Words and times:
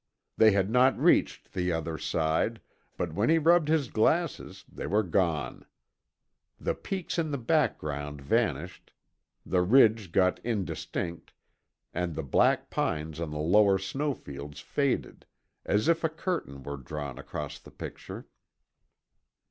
They 0.35 0.49
had 0.49 0.71
not 0.71 0.97
reached 0.97 1.53
the 1.53 1.71
other 1.71 1.99
side, 1.99 2.59
but 2.97 3.13
when 3.13 3.29
he 3.29 3.37
rubbed 3.37 3.67
his 3.67 3.87
glasses 3.89 4.65
they 4.67 4.87
were 4.87 5.03
gone. 5.03 5.63
The 6.59 6.73
peaks 6.73 7.19
in 7.19 7.29
the 7.29 7.37
background 7.37 8.19
vanished, 8.19 8.93
the 9.45 9.61
ridge 9.61 10.11
got 10.11 10.39
indistinct, 10.43 11.33
and 11.93 12.15
the 12.15 12.23
black 12.23 12.71
pines 12.71 13.19
on 13.19 13.29
the 13.29 13.37
lower 13.37 13.77
snow 13.77 14.15
fields 14.15 14.59
faded, 14.59 15.27
as 15.65 15.87
if 15.87 16.03
a 16.03 16.09
curtain 16.09 16.63
were 16.63 16.77
drawn 16.77 17.19
across 17.19 17.59
the 17.59 17.69
picture. 17.69 18.25